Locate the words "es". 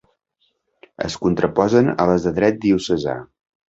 1.09-1.19